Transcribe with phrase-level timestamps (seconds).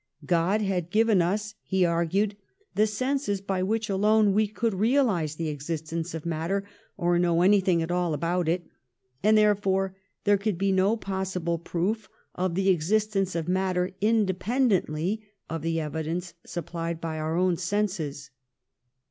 [0.25, 2.35] God had given us, he argued,
[2.73, 6.63] the senses by which alone we could realise the existence of matter
[6.97, 8.65] or know anything at all about it,
[9.21, 15.61] and therefore there could be no possible proof of the existence of matter independently of
[15.61, 18.31] the evidence supplied by our own senses.